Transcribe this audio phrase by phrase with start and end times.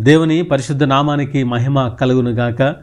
[0.00, 2.74] దేవుని పరిశుద్ధ నామానికి మహిమ కలుగునుగాక.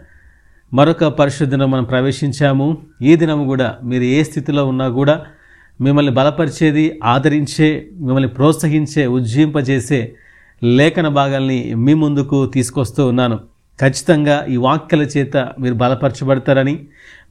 [0.73, 2.77] మరొక పరిశుద్ధను మనం ప్రవేశించాము.
[3.02, 5.22] ఈ దినం కూడా మీరు ఏ స్థితిలో ఉన్నా కూడా
[5.82, 10.16] మిమ్మల్ని బలపరిచేది ఆదరించే మిమ్మల్ని ప్రోత్సహించే ఉజ్జీంపజేసే
[10.64, 13.40] లేఖన భాగాల్ని మీ ముందుకు తీసుకొస్తూ ఉన్నాను.
[13.82, 16.79] ఖచ్చితంగా ఈ వాక్యల చేత మీరు బలపరచబడతారని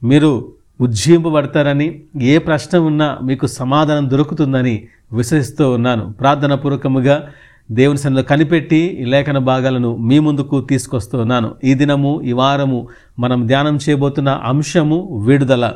[0.03, 6.13] మీరు ఉజ్జీంపబడతారని ఏ ప్రశ్న ఉన్నా మీకు సమాధానం దొరుకుతుందని విశ్వసిస్తూ ఉన్నాను.
[6.19, 7.29] ప్రార్థనాపూర్వకముగా
[7.71, 11.55] దేవుని సన్నిధిలో కనిపెట్టి ఈ లేఖన భాగాలను మీ ముందుకు తీసుకొస్తున్నాను.
[11.63, 12.87] ఈ దినము ఈ వారము
[13.19, 15.71] మనం ధ్యానం చేయబోతున్న అంశము విడుదల.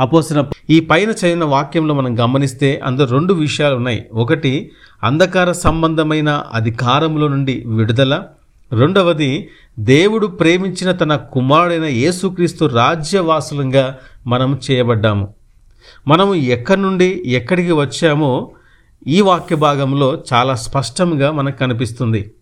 [0.00, 4.06] అపోసిన ఈ పైన చదివిన వాక్యంలో మనం గమనిస్తే అందులో రెండు విషయాలు ఉన్నాయి.
[4.12, 4.70] ఒకటి
[5.02, 8.22] అంధకార సంబంధమైన అధికారంలో నుండి విడుదల.
[8.72, 9.48] రెండవది
[9.78, 15.28] దేవుడు ప్రేమించిన తన కుమారుడైన యేసుక్రీస్తు రాజ్యవాసులంగా మనం చేయబడ్డాము.
[16.08, 18.50] మనము ఎక్కడి నుండి ఎక్కడికి వచ్చామో
[19.06, 22.32] ఈ వాక్య భాగంలో చాలా స్పష్టంగా మనకు కనిపిస్తుంది.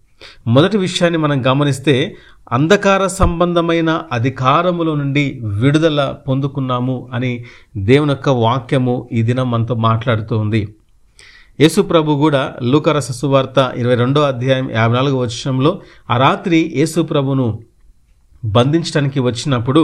[0.46, 2.16] మొదటి విషయాన్ని మనం గమనిస్తే
[2.52, 7.44] అంధకార సంబంధమైన అధికారముల నుండి విడుదల పొందుకున్నాము అని
[7.76, 10.74] దేవుని యొక్క వాక్యము ఈ దినం మనతో మాట్లాడుతూ ఉంది
[11.60, 17.58] యేసు ప్రభు కూడా లూకరస సువార్త ఇరవై రెండో అధ్యాయం యాభై నాలుగో వచ్చంలో ఆ రాత్రి యేసు ప్రభును
[18.44, 19.82] బంధించడానికి వచ్చినప్పుడు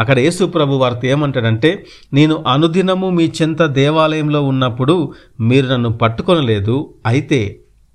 [0.00, 1.70] అక్కడ యేసు ప్రభు వారితో ఏమంటాడంటే
[2.14, 6.76] నేను అనుదినము మీ చెంత దేవాలయంలో ఉన్నప్పుడు మీరు నన్ను పట్టుకొనలేదు.
[7.06, 7.40] అయితే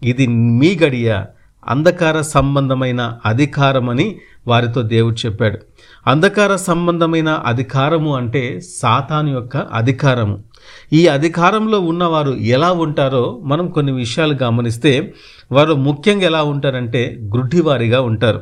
[0.01, 1.23] ఇది మీ గడియ
[1.67, 4.15] అంధకార సంబంధమైన అధికారమని
[4.47, 5.57] వారితో దేవుడు చెప్పాడు.
[6.07, 10.37] అంధకార సంబంధమైన అధికారము అంటే సాతాను యొక్క అధికారము.
[10.93, 15.13] ఈ అధికారంలో ఉన్నవారు ఎలా ఉంటారో మనం కొన్ని విషయాలు గమనిస్తే
[15.51, 18.41] వారు ముఖ్యంగా ఎలా ఉంటారంటే గ్రుడ్డివారిగా ఉంటారు.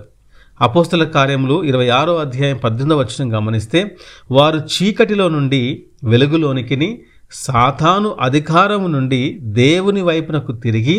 [0.61, 3.95] అపోస్తల కార్యములు ఇరవై ఆరో అధ్యాయం పద్దెనిమిదవ వచ్చిన గమనిస్తే
[4.31, 5.61] వారు చీకటిలో నుండి
[6.03, 6.89] వెలుగులోనికిని
[7.31, 10.97] సాతాను అధికారము నుండి దేవుని వైపునకు తిరిగి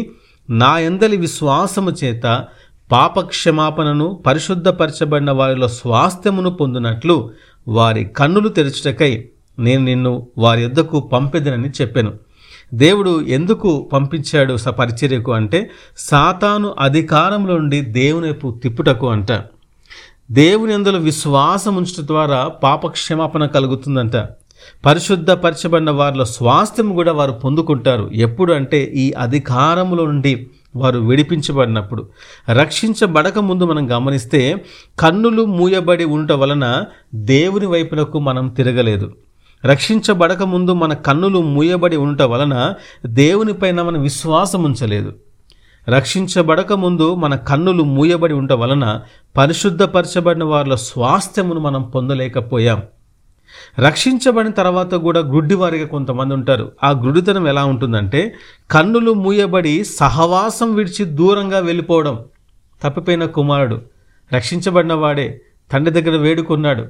[0.51, 2.45] నా ఎందలి విశ్వాసము చేత
[2.93, 7.17] పాపక్షమాపణను పరిశుద్ధపరచబడిన వారిలో స్వాస్థ్యమును పొందినట్లు
[7.69, 9.13] వారి కన్నులు తెరచుటకై
[9.59, 12.13] నేను నిన్ను వారి యొద్దకు పంపెదనని చెప్పాను.
[12.75, 19.33] దేవుడు ఎందుకు పంపించాడు స పరిచర్యకు అంటే సాతాను అధికారంలో నుండి దేవుని వైపు తిప్పుటకు అంట.
[20.31, 24.17] దేవుని అందులో విశ్వాసం ఉంచడం ద్వారా పాపక్షమాపణ కలుగుతుందంట.
[24.87, 28.11] పరిశుద్ధపరచబడిన వారిలో స్వాస్థ్యం కూడా వారు పొందుకుంటారు.
[28.13, 32.09] ఎప్పుడు అంటే ఈ అధికారంలో నుండి వారు విడిపించబడినప్పుడు.
[32.51, 34.65] రక్షించబడక ముందు మనం గమనిస్తే
[34.99, 39.13] కన్నులు మూయబడి ఉండటం వలన దేవుని వైపునకు మనం తిరగలేదు.
[39.65, 42.75] రక్షించబడక ముందు మన కన్నులు మూయబడి ఉండటం వలన
[43.07, 45.15] దేవునిపైన మనం విశ్వాసం ఉంచలేదు.
[45.89, 49.01] రక్షించబడక ముందు మన కన్నులు మూయబడి ఉండటం వలన
[49.37, 52.83] పరిశుద్ధపరచబడిన వారిలో స్వాస్థ్యమును మనం పొందలేకపోయాం.
[53.79, 56.73] రక్షించబడిన తర్వాత కూడా గుడ్డివారిగా కొంతమంది ఉంటారు.
[56.85, 58.35] ఆ గుడ్డితనం ఎలా ఉంటుందంటే
[58.71, 62.25] కన్నులు మూయబడి సహవాసం విడిచి దూరంగా వెళ్ళిపోవడం.
[62.83, 63.81] తప్పిపోయిన కుమారుడు
[64.33, 65.41] రక్షించబడిన వాడే
[65.73, 66.87] తండ్రి దగ్గర వేడుకున్నాడు.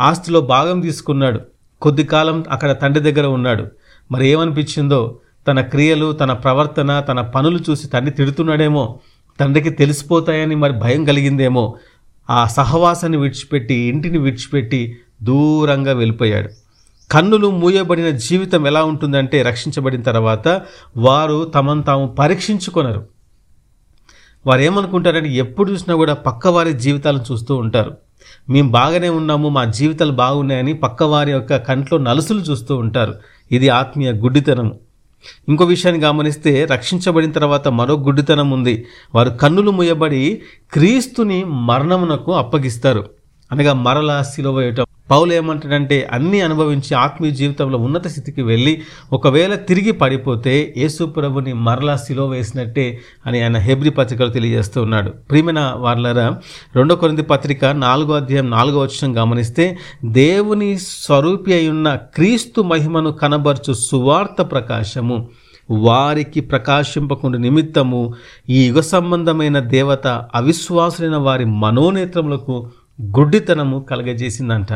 [0.00, 1.40] ఆస్తిలో భాగం తీసుకున్నాడు.
[1.84, 3.64] కొద్ది కాలం అక్కడ తండ్రి దగ్గర ఉన్నాడు.
[4.12, 5.18] మరి ఏమనిపించిందో?
[5.48, 9.00] తన క్రియలు తన ప్రవర్తన తన పనులు చూసి తండ్రి తిడుతున్నాడేమో?
[9.40, 11.76] తండ్రికి తెలిసిపోతాయని మరి భయం కలిగిందేమో?
[12.30, 16.48] ఆ సహవాసాన్ని విడిచిపెట్టి ఇంటిని విడిచిపెట్టి దూరంగా వెళ్ళిపోయాడు.
[17.10, 20.62] కన్నులు మూయబడిన జీవితం ఎలా ఉంటుందంటే రక్షించబడిన తర్వాత
[20.96, 23.06] వారు తమను తాము పరీక్షించుకొనరు.
[24.46, 27.96] వారు ఏమనుకుంటారంటే ఎప్పుడు చూసినా కూడా పక్కవారి జీవితాలను చూస్తూ ఉంటారు.
[28.50, 33.14] మేము బాగానే ఉన్నాము మా జీవితాలు బాగున్నాయని పక్కవారి యొక్క కంట్లో నలుసులు చూస్తూ ఉంటారు.
[33.52, 34.72] ఇది ఆత్మీయ గుడ్డితనం.
[35.48, 38.86] ఇంకో విషయాన్ని గమనిస్తే రక్షించబడిన తర్వాత మరో గుడ్డితనం ఉంది.
[39.14, 40.42] వారు కన్నులు ముయ్యబడి
[40.72, 43.10] క్రీస్తుని మరణమునకు అప్పగిస్తారు.
[43.52, 48.82] అనగా మరలా సిలువ వేయటం పౌలు ఏమంటాడంటే అన్నీ అనుభవించి ఆత్మీయ జీవితంలో ఉన్నత స్థితికి వెళ్ళి
[49.12, 55.10] ఒకవేళ తిరిగి పడిపోతే యేసు ప్రభుని మరలా సిలువ వేసినట్టే అని ఆయన హెబ్రి పత్రికలు తెలియజేస్తూ ఉన్నాడు.
[55.30, 56.26] ప్రియమైన వార్లరా
[56.76, 63.72] రెండో కొరింది పత్రిక నాలుగో అధ్యాయం నాలుగో వచ్చిన గమనిస్తే దేవుని స్వరూపి అయి ఉన్న క్రీస్తు మహిమను కనబరచు
[63.72, 65.28] సువార్త ప్రకాశము
[65.70, 68.14] వారికి ప్రకాశింపకుండా నిమిత్తము
[68.48, 72.56] ఈ యుగ సంబంధమైన దేవత అవిశ్వాసులైన వారి మనోనేత్రములకు
[73.02, 74.72] గుడ్డితనము కలగజేసిందంట.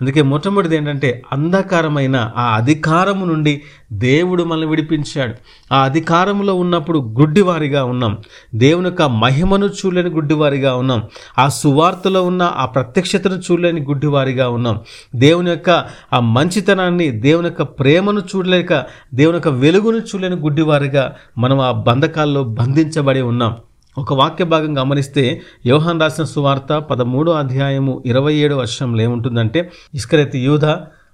[0.00, 5.34] అందుకే మొట్టమొదటిది ఏంటంటే అంధకారమైన ఆ అధికారము నుండి దేవుడు మనల్ని విడిపించాడు.
[5.74, 8.18] ఆ అధికారంలో ఉన్నప్పుడు గుడ్డివారిగా ఉన్నాం.
[8.54, 11.02] దేవుని యొక్క మహిమను చూడలేని గుడ్డివారిగా ఉన్నాం.
[11.38, 14.80] ఆ సువార్తలో ఉన్న ఆ ప్రత్యక్షతను చూడలేని గుడ్డివారిగా ఉన్నాం.
[15.14, 15.70] దేవుని యొక్క
[16.12, 18.84] ఆ మంచితనాన్ని దేవుని యొక్క ప్రేమను చూడలేక
[19.14, 23.56] దేవుని యొక్క వెలుగును చూడలేని గుడ్డివారిగా మనం ఆ బంధకాల్లో బంధించబడి ఉన్నాం.
[23.96, 25.22] ఒక వాక్య భాగం గమనిస్తే
[25.66, 29.60] యోహాన్ రాసిన సువార్త పదమూడో అధ్యాయము ఇరవై ఏడు వర్షంలో ఏముంటుందంటే
[29.94, 30.64] ఇస్కరెత్తి యూధ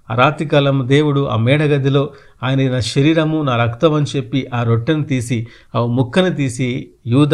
[0.09, 2.03] ఆ రాత్రికాలం దేవుడు ఆ మేడగదిలో
[2.43, 5.39] ఆయన నా శరీరము నా రక్తం అని చెప్పి ఆ రొట్టెను తీసి
[5.75, 6.69] ఆ ముక్కను తీసి
[7.07, 7.33] యూద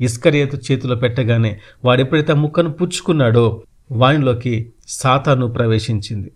[0.00, 1.52] ఇస్కరియతు చేతిలో పెట్టగానే
[1.84, 3.44] వాడు ఎప్పుడైతే ఆ ముక్కను పుచ్చుకున్నాడో
[3.92, 4.54] వాయిన్లోకి
[4.88, 6.30] సాతాను ప్రవేశించింది.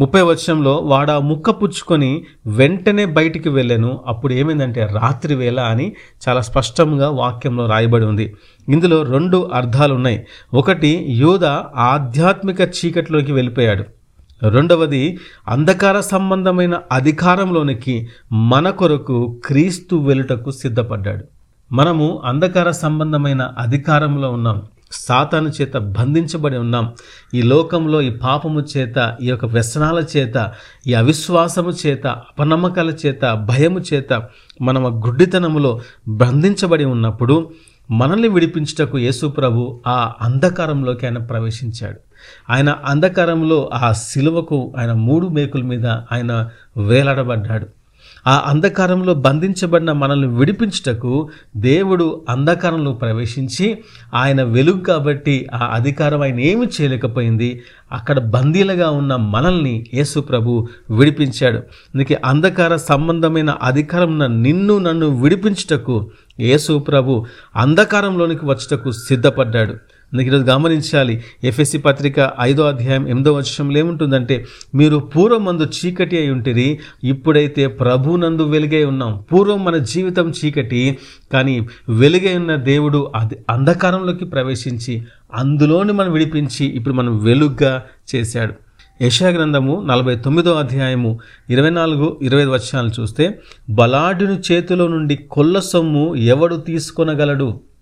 [0.00, 4.04] ముప్పై వచ్చంలో వాడ ముక్క పుచ్చుకొని వెంటనే బయటికి వెళ్ళాను.
[4.06, 5.92] అప్పుడు ఏమైందంటే రాత్రి వేళ అని
[6.28, 8.34] చాలా స్పష్టంగా వాక్యంలో రాయబడి ఉంది.
[8.68, 10.26] ఇందులో రెండు అర్థాలు ఉన్నాయి.
[10.54, 11.44] ఒకటి యూద
[11.76, 13.84] ఆధ్యాత్మిక చీకటిలోకి వెళ్ళిపోయాడు.
[14.48, 15.18] రెండవది
[15.48, 21.24] అంధకార సంబంధమైన అధికారంలోనికి మన కొరకు క్రీస్తు వెలుటకు సిద్ధపడ్డాడు.
[21.72, 24.62] మనము అంధకార సంబంధమైన అధికారంలో ఉన్నాం.
[24.94, 26.92] సాతాను చేత బంధించబడి ఉన్నాం.
[27.34, 30.36] ఈ లోకంలో ఈ పాపము చేత ఈ యొక్క వ్యసనాల చేత
[30.86, 34.12] ఈ అవిశ్వాసము చేత అపనమ్మకాల చేత భయము చేత
[34.62, 37.50] మనం గుడ్డితనములో బంధించబడి ఉన్నప్పుడు
[37.90, 41.98] మనల్ని విడిపించుటకు యేసు ప్రభు ఆ అంధకారంలోకి ఆయన ప్రవేశించాడు.
[42.50, 46.32] ఆయన అంధకారంలో ఆ శిలువకు ఆయన మూడు మేకుల మీద ఆయన
[46.78, 47.66] వేలాడబడ్డాడు.
[48.26, 53.78] ఆ అంధకారంలో బంధించబడిన మనల్ని విడిపించుటకు దేవుడు అంధకారంలో ప్రవేశించి
[54.14, 57.62] ఆయన వెలుగు కాబట్టి ఆ అధికారం ఆయన ఏమి చేయలేకపోయింది?
[57.92, 61.58] అక్కడ బందీలుగా ఉన్న మనల్ని యేసు ప్రభు విడిపించాడు.
[61.94, 66.10] అందుకే అంధకార సంబంధమైన అధికారం నిన్ను నన్ను విడిపించుటకు
[66.40, 67.24] యేసు ప్రభు
[67.56, 69.74] అంధకారంలోనికి వచ్చుటకు సిద్ధపడ్డాడు.
[70.14, 71.14] అందుకే ఈరోజు గమనించాలి.
[71.44, 74.44] ఎఫ్ఎస్సి పత్రిక ఐదో అధ్యాయం ఎనిమిదో వచనంలో ఏముంటుందంటే
[74.74, 79.24] మీరు పూర్వమందు చీకటి అయి ఉంటిరి ఇప్పుడైతే ప్రభునందు వెలుగై ఉన్నాం.
[79.32, 80.98] పూర్వం మన జీవితం చీకటి
[81.32, 81.56] కానీ
[81.88, 85.02] వెలుగై ఉన్న దేవుడు అది అంధకారంలోకి ప్రవేశించి
[85.34, 87.82] అందులోని మనం విడిపించి ఇప్పుడు మనం వెలుగ్గా
[88.14, 88.54] చేశాడు.
[89.02, 91.18] యశాగ్రంథము నలభై తొమ్మిదో అధ్యాయము
[91.50, 93.40] ఇరవై నాలుగు ఇరవై వచనాలు చూస్తే
[93.70, 97.73] బలాడుని చేతిలో నుండి కొల్ల సొమ్ము ఎవడు తీసుకొనగలడు?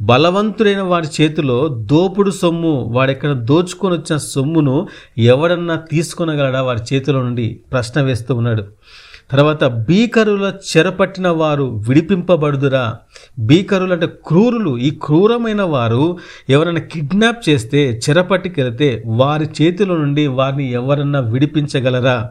[0.00, 4.88] బలవంతుడైన వాడి చేతిలో దోపుడు సొమ్ము వాడెక్కడ దోచుకొని వచ్చిన సొమ్మును
[5.18, 6.62] ఎవడన్నా తీసుకొనగలడా?
[6.62, 8.64] వాడి చేతిలో నుండి ప్రశ్న వేస్తూ ఉన్నాడు.
[9.30, 12.96] తర్వాత భీకరుల చెరపట్టిన వారు విడిపింపబడుదురా?
[13.38, 14.78] భీకరులు అంటే క్రూరులు.
[14.78, 16.18] ఈ క్రూరమైన వారు
[16.48, 22.30] ఎవరైనా కిడ్నాప్ చేస్తే చెరపట్టుకెళ్తే వారి చేతిలో నుండి వారిని ఎవరన్నా విడిపించగలరా?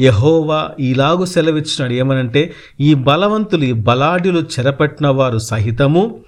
[0.00, 1.92] యహోవా ఇలాగు సెలవిచ్చినాడు.
[1.92, 6.20] ఏమనంటే ఈ బలవంతులు ఈ బలాఢ్యులు చెరపట్టిన వారు సహితము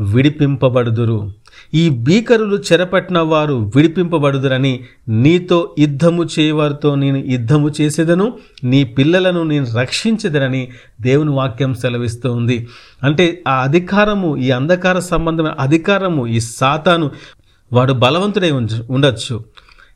[0.00, 1.32] విడిపింపబడుదురు.
[1.74, 10.68] ఈ బీకరులు చెరపట్టిన వారు విడిపింపబడుదురని నీతో యుద్ధము చేయవారితో నేను యుద్ధము చేసేదను నీ పిల్లలను నేను రక్షించదనని
[11.00, 12.68] దేవుని వాక్యం సెలవిస్తూ ఉంది.
[13.02, 17.10] అంటే ఆ అధికారము ఈ అంధకార సంబంధమైన అధికారము ఈ సాతాను
[17.72, 18.50] వాడు బలవంతుడై
[18.90, 19.44] ఉండొచ్చు.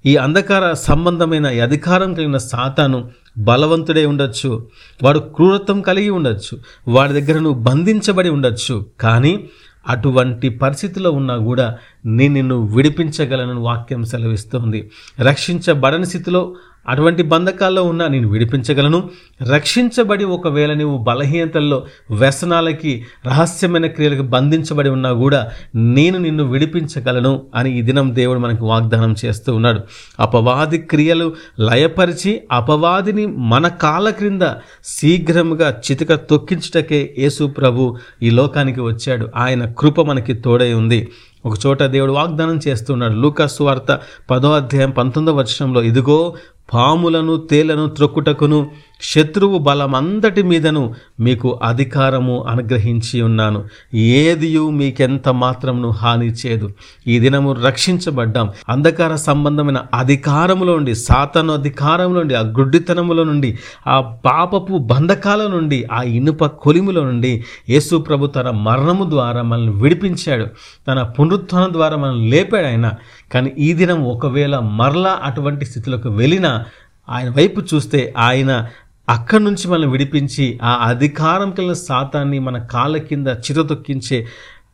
[0.06, 4.68] ఈ అంధకార సంబంధమైన ఈ అధికారం కలిగిన సాతాను బలవంతుడై ఉండొచ్చు.
[5.02, 6.58] వాడు క్రూరత్వం కలిగి ఉండొచ్చు.
[6.88, 8.86] వాడి దగ్గర నువ్వు బంధించబడి ఉండొచ్చు.
[9.00, 9.48] కానీ
[9.88, 14.90] అటువంటి పరిస్థితిలో ఉన్నా కూడా నేను నిన్ను విడిపించగలను వాక్యం సెలవిస్తోంది.
[15.20, 16.54] రక్షించబడని స్థితిలో
[16.88, 19.10] అటువంటి బంధకాల్లో ఉన్నా నేను విడిపించగలను.
[19.54, 27.82] రక్షించబడి ఒకవేళ నువ్వు బలహీనతల్లో వ్యసనాలకి రహస్యమైన క్రియలకు బంధించబడి ఉన్నా కూడా నేను నిన్ను విడిపించగలను అని ఈ
[27.82, 29.80] దినం దేవుడు మనకు వాగ్దానం చేస్తూ ఉన్నాడు.
[30.20, 34.42] అపవాది క్రియలు లయపరిచి అపవాదిని మన కాల క్రింద
[34.84, 39.28] శీఘ్రముగా చితక తొక్కించుటకే యేసు ప్రభు ఈ లోకానికి వచ్చాడు.
[39.36, 41.08] ఆయన కృప మనకి తోడై ఉంది.
[41.46, 44.00] ఒక చోట దేవుడు వాగ్దానం చేస్తున్నాడు లూకాసు వార్త
[44.30, 46.34] పదో అధ్యాయం పంతొమ్మిదో వచనంలో ఇదిగో
[46.74, 48.58] పాములను తేలను త్రొక్కుటకును
[49.02, 53.64] శత్రువు బలమంతటి మీదను మీకు అధికారము అనుగ్రహించి ఉన్నాను.
[53.94, 56.70] ఏదియు మీకెంత మాత్రమును హాని చేయదు
[57.06, 58.50] ఈ దినము రక్షించబడ్డాం.
[58.68, 66.02] అంధకార సంబంధమైన అధికారములో నుండి సాతను అధికారంలో నుండి ఆ గుడ్డితనములో నుండి ఆ పాపపు బంధకాల నుండి ఆ
[66.02, 70.46] ఇనుప కొలిములో నుండి యేసు ప్రభు తన మరణము ద్వారా మనల్ని విడిపించాడు.
[70.88, 72.90] తన పునరుత్థానం ద్వారా మనల్ని లేపాడు ఆయన.
[73.32, 76.64] కానీ ఈ దినం ఒకవేళ మరలా అటువంటి స్థితిలోకి వెళ్ళినా
[77.10, 78.66] ఆయన వైపు చూస్తే ఆయన
[79.08, 84.26] అక్కడి నుంచి మనం విడిపించి ఆ అధికారం కలిగిన సాతాన్ని మన కాళ్ళ కింద చిరతొక్కించే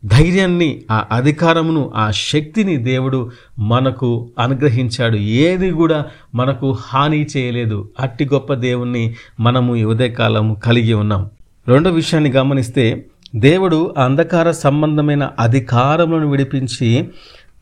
[0.05, 5.17] ధైర్యాన్ని ఆ అధికారమును ఆ శక్తిని దేవుడు మనకు అనుగ్రహించాడు.
[5.17, 6.05] ఏది కూడా
[6.35, 7.89] మనకు హాని చేయలేదు.
[8.01, 11.31] అట్టి గొప్ప దేవుణ్ణి మనము ఈ ఉదయకాలము కలిగి ఉన్నాం.
[11.69, 13.07] రెండో విషయాన్ని గమనిస్తే
[13.37, 17.09] దేవుడు ఆ అంధకార సంబంధమైన అధికారములను విడిపించి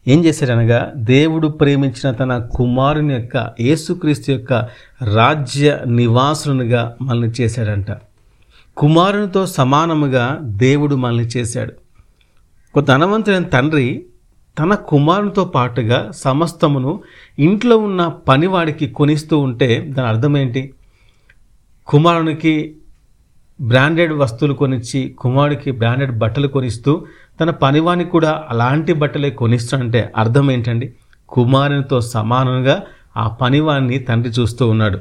[0.09, 4.53] ఏం చేశాడనగా దేవుడు ప్రేమించిన తన కుమారుని యొక్క యేసుక్రీస్తు యొక్క
[5.15, 7.87] రాజ్య నివాసునిగా మనల్ని చేశాడంట.
[8.77, 11.73] కుమారునితో సమానముగా దేవుడు మనల్ని చేశాడు.
[12.77, 14.05] ఒక ధనవంతుడైన తండ్రి
[14.59, 17.03] తన కుమారునితో పాటుగా సమస్తమును
[17.39, 20.73] ఇంట్లో ఉన్న పనివాడికి కొనిస్తూ ఉంటే దాని అర్థం ఏంటి?
[21.87, 22.77] కుమారునికి
[23.61, 27.05] బ్రాండెడ్ వస్తువులు కొనిచ్చి కుమారుడికి బ్రాండెడ్ బట్టలు కొనిస్తూ
[27.41, 30.93] తన పనివానికి కూడా అలాంటి బట్టలే కొనిస్తాడంటే అర్థం ఏంటండి?
[31.29, 32.83] కుమారునితో సమానంగా
[33.17, 35.01] ఆ పనివాన్ని తండ్రి చూస్తూ ఉన్నాడు.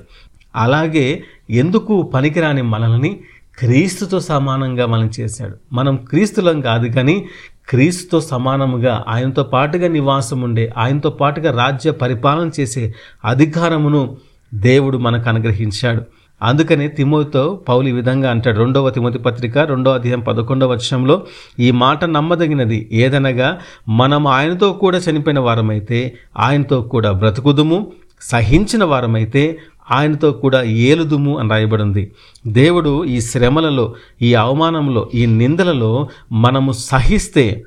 [0.55, 3.19] అలాగే ఎందుకు పనికిరాని మనల్ని
[3.59, 5.55] క్రీస్తుతో సమానంగా మనం చేశాడు?
[5.73, 7.25] మనం క్రీస్తులం కాదు కానీ
[7.69, 12.93] క్రీస్తుతో సమానముగా ఆయనతో పాటుగా నివాసం ఉండే ఆయనతో పాటుగా రాజ్య పరిపాలన చేసే
[13.25, 14.17] అధికారమును
[14.53, 16.01] దేవుడు మనకు అనుగ్రహించాడు.
[16.41, 18.59] అందుకని తిమోతితో పౌలు ఈ విధంగా అంటాడు.
[18.59, 21.23] రెండవ తిమోతి పత్రిక రెండవ అధ్యాయం పదకొండవ వర్షంలో
[21.59, 29.57] ఈ మాట నమ్మదగినది ఏదనగా మనం ఆయనతో కూడా చనిపోయిన వారమైతే ఆయనతో కూడా బ్రతుకుదుము సహించిన వారమైతే
[29.91, 32.11] ఆయనతో కూడా ఏలుదుము అని రాయబడింది.
[32.47, 37.63] దేవుడు ఈ శ్రమలలో ఈ అవమానంలో ఈ నిందలలో మనము సహిస్తే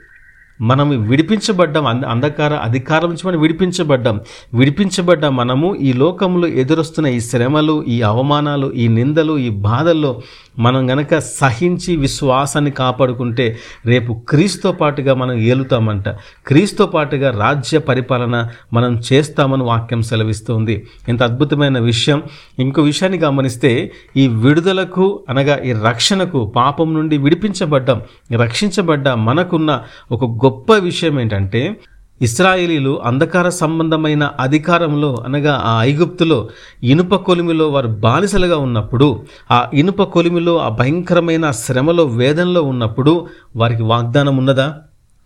[0.60, 4.20] మనము విడిపించబడ్డాం అంద అంధకార అధికారం నుంచి మనం విడిపించబడ్డాం.
[4.54, 10.22] విడిపించబడ్డ మనము ఈ లోకంలో ఎదురొస్తున్న ఈ శ్రమలు ఈ అవమానాలు ఈ నిందలు ఈ బాధల్లో
[10.58, 16.08] మనం గనక సహించి విశ్వాసాన్ని కాపాడుకుంటే రేపు క్రీస్తుతో పాటుగా మనం ఏలుతామంట.
[16.46, 20.86] క్రీస్తో పాటుగా రాజ్య పరిపాలన మనం చేస్తామని వాక్యం సెలవిస్తుంది.
[21.08, 22.22] ఇంత అద్భుతమైన విషయం.
[22.58, 30.72] ఇంకో విషయాన్ని గమనిస్తే ఈ విడుదలకు అనగా ఈ రక్షణకు పాపం నుండి విడిపించబడ్డాం రక్షించబడ్డ మనకున్న ఒక గొప్ప
[30.72, 31.76] విషయం ఏంటంటే
[32.22, 36.48] ఇస్రాయేలీలు అంధకార సంబంధమైన అధికారంలో అనగా ఆ ఐగుప్తులో
[36.82, 44.36] ఇనుప కొలిమిలో వారు బానిసలుగా ఉన్నప్పుడు ఆ ఇనుప కొలిమిలో ఆ భయంకరమైన శ్రమలో వేదనలో ఉన్నప్పుడు వారికి వాగ్దానం
[44.36, 44.76] ఉన్నదా?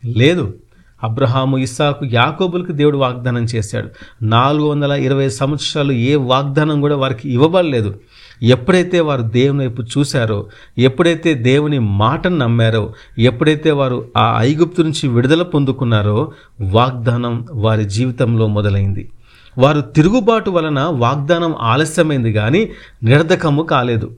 [0.05, 0.55] లేదు.
[1.03, 3.89] అబ్రహాము ఇస్సాకు యాకోబులకు దేవుడు వాగ్దానం చేశాడు.
[4.23, 7.95] నాలుగు వందల ఇరవై సంవత్సరాలు ఏ వాగ్దానం కూడా వారికి ఇవ్వబడలేదు.
[8.43, 10.47] ఎప్పుడైతే వారు దేవుని వైపు చూశారో
[10.79, 19.11] ఎప్పుడైతే దేవుని మాటను నమ్మారో ఎప్పుడైతే వారు ఆ ఐగుప్తు నుంచి విడుదల పొందుకున్నారో వాగ్దానం వారి జీవితంలో మొదలైంది.
[19.59, 22.71] వారు తిరుగుబాటు వలన వాగ్దానం ఆలస్యమైంది కానీ
[23.03, 24.11] నిరర్ధకము కాలేదు.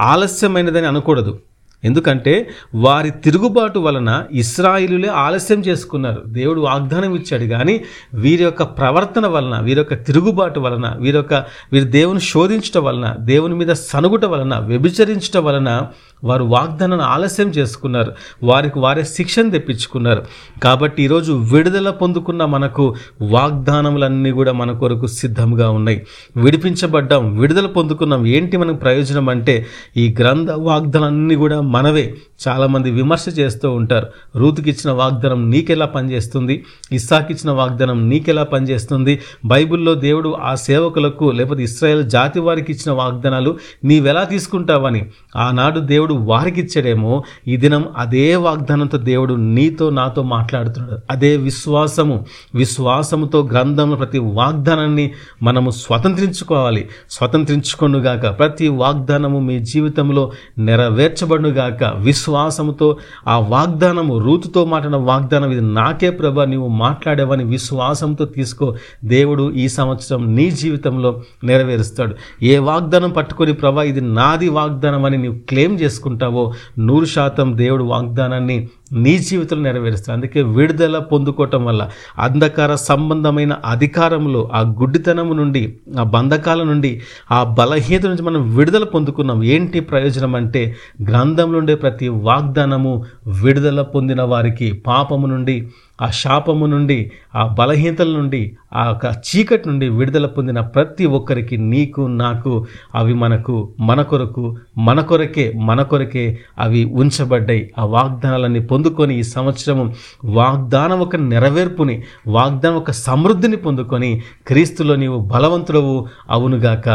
[0.00, 1.38] ఆలస్యమైనదని అనకూడదు.
[1.84, 6.22] ఎందుకంటే వారి తిరుగుబాటు వలన ఇస్రాయిలులే ఆలస్యం చేసుకున్నారు.
[6.26, 7.44] దేవుడు వాగ్దానం ఇచ్చాడు.
[7.44, 11.34] కానీ వీరి యొక్క ప్రవర్తన వలన వీరి యొక్క తిరుగుబాటు వలన వీరి యొక్క
[11.72, 15.86] వీరి దేవుని శోధించటం వలన దేవుని మీద సనుగుట వలన వ్యభిచరించటం వలన
[16.24, 18.12] వారు వాగ్దానాన్ని ఆలస్యం చేసుకున్నారు.
[18.42, 20.22] వారికి వారే శిక్షణ తెప్పించుకున్నారు.
[20.62, 26.06] కాబట్టి ఈరోజు విడుదల పొందుకున్న మనకు వాగ్దానములన్నీ కూడా మన కొరకు సిద్ధంగా ఉన్నాయి.
[26.36, 28.26] విడిపించబడ్డాం విడుదల పొందుకున్నాం.
[28.26, 29.66] ఏంటి మనకు ప్రయోజనం అంటే
[29.96, 32.04] ఈ గ్రంథ వాగ్దానాలన్నీ కూడా మనవే.
[32.48, 34.06] చాలామంది విమర్శ చేస్తూ ఉంటారు.
[34.36, 36.64] రూతుకి ఇచ్చిన వాగ్దానం నీకెలా పనిచేస్తుంది?
[36.92, 39.20] ఇస్సాకి ఇచ్చిన వాగ్దానం నీకెలా పనిచేస్తుంది?
[39.44, 46.60] బైబిల్లో దేవుడు ఆ సేవకులకు లేకపోతే ఇస్రాయేల్ జాతి వారికి ఇచ్చిన వాగ్దానాలు నీవెలా తీసుకుంటావని ఆనాడు దేవుడు వారికి
[46.60, 50.98] ఇచ్చాడేమో ఈ దినం అదే వాగ్దానంతో దేవుడు నీతో నాతో మాట్లాడుతున్నాడు.
[51.10, 52.26] అదే విశ్వాసము.
[52.54, 56.88] విశ్వాసముతో గ్రంథంలో ప్రతి వాగ్దానాన్ని మనము స్వతంత్రించుకోవాలి.
[57.10, 61.84] స్వతంత్రించుకొనుగాక ప్రతి వాగ్దానము మీ జీవితంలో నెరవేర్చబడుగాక
[62.28, 62.96] విశ్వాసముతో
[63.28, 68.74] ఆ వాగ్దానము రూతుతో మాట్లాడిన వాగ్దానం ఇది నాకే ప్రభా నీవు మాట్లాడేవని విశ్వాసంతో తీసుకో.
[69.04, 71.10] దేవుడు ఈ సంవత్సరం నీ జీవితంలో
[71.44, 72.14] నెరవేరుస్తాడు.
[72.42, 78.68] ఏ వాగ్దానం పట్టుకొని ప్రభా ఇది నాది వాగ్దానం అని నీవు క్లెయిమ్ చేసుకుంటావో నూరు శాతం దేవుడు వాగ్దానాన్ని
[78.90, 86.62] నీ జీవితంలో నెరవేరుస్తాడు అందుకే విడుదల పొందుకోవటం వల్ల అంధకార సంబంధమైన అధికారములు ఆ గుడ్డితనము నుండి ఆ బంధకాల
[86.62, 89.42] నుండి ఆ బలహీనత నుంచి మనం విడుదల పొందుకున్నాం.
[89.44, 95.68] ఏంటి ప్రయోజనం అంటే గ్రంథంలో ఉండే ప్రతి వాగ్దానము విడుదల పొందిన వారికి పాపము నుండి
[96.02, 102.00] ఆ శాపము నుండి ఆ బలహీనతల నుండి ఆ యొక్క చీకటి నుండి విడుదల పొందిన ప్రతి ఒక్కరికి నీకు
[102.00, 107.72] నాకు అవి మనకు మన కొరకు మన కొరకే మన కొరకే అవి ఉంచబడ్డాయి.
[107.78, 116.08] ఆ వాగ్దానాలన్నీ పొందుకొని ఈ సంవత్సరము వాగ్దానం ఒక నెరవేర్పుని వాగ్దానం ఒక సమృద్ధిని పొందుకొని క్రీస్తులో నీవు బలవంతుడవు
[116.30, 116.88] అవునుగాక.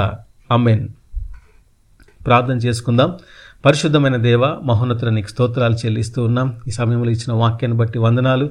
[0.51, 0.87] అమెన్
[2.25, 3.13] ప్రార్థన చేసుకుందాం.
[3.65, 6.47] పరిశుద్ధమైన దేవ మహోన్నతుల నీకు స్తోత్రాలు చెల్లిస్తూ ఉన్నాం.
[6.67, 8.49] ఈ సమయంలో ఇచ్చిన వాక్యాన్ని బట్టి వందనాలు.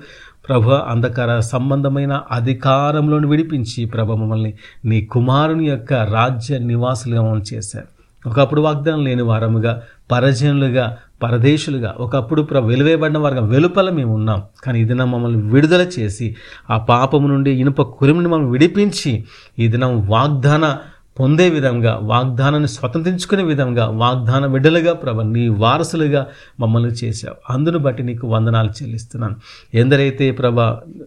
[0.48, 4.52] ప్రభు అంధకార సంబంధమైన అధికారంలోని విడిపించి ప్రభ మమ్మల్ని
[4.84, 7.88] నీ కుమారుని యొక్క రాజ్య నివాసులుగా మమ్మల్ని చేశారు.
[8.28, 14.42] ఒకప్పుడు వాగ్దానం లేని వారముగా పరజనులుగా పరదేశులుగా ఒకప్పుడు ప్ర వెలువేయబడిన వారుగా వెలుపల మేము ఉన్నాం.
[14.64, 16.36] కానీ ఈ దినం మమ్మల్ని విడుదల చేసి
[16.70, 19.24] ఆ పాపము నుండి ఇనుప కురిమిని మమ్మల్ని విడిపించి
[19.58, 20.76] ఈ దినం వాగ్దాన
[21.16, 26.22] పొందే విధంగా వాగ్దానాన్ని స్వతంత్రించుకునే విధంగా వాగ్దాన విడలుగా ప్రభ నీ వారసులుగా
[26.60, 27.36] మమ్మల్ని చేశావు.
[27.50, 29.36] అందును బట్టి నీకు వందనాలు చెల్లిస్తున్నాను.
[29.74, 30.58] ఎందరైతే ప్రభ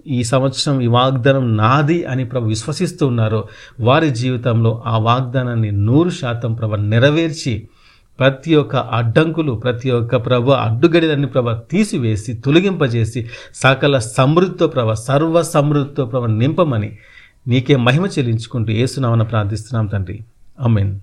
[0.07, 3.41] ఈ సంవత్సరం ఈ వాగ్దానం నాది అని ప్రభ విశ్వసిస్తూ ఉన్నారో
[3.79, 7.55] వారి జీవితంలో ఆ వాగ్దానాన్ని నూరు శాతం ప్రభ నెరవేర్చి
[8.19, 13.21] ప్రతి ఒక్క అడ్డంకులు ప్రతి ఒక్క ప్రభ అడ్డుగడిలన్నీ ప్రభ తీసివేసి తొలగింపజేసి
[13.55, 16.91] సకల సమృద్ధితో ప్రభ సర్వ సమృద్ధితో ప్రభ నింపమని
[17.47, 20.23] నీకే మహిమ చెల్లించుకుంటూ ఏసునామన ప్రార్థిస్తున్నాం తండ్రి.
[20.59, 20.99] అమ్మేన్